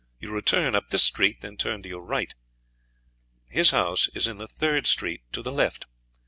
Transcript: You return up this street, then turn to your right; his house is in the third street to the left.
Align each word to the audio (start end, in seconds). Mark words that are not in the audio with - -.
You 0.17 0.33
return 0.33 0.73
up 0.73 0.89
this 0.89 1.03
street, 1.03 1.41
then 1.41 1.57
turn 1.57 1.83
to 1.83 1.89
your 1.89 2.01
right; 2.01 2.33
his 3.45 3.69
house 3.69 4.09
is 4.15 4.25
in 4.25 4.39
the 4.39 4.47
third 4.47 4.87
street 4.87 5.21
to 5.31 5.43
the 5.43 5.51
left. 5.51 5.85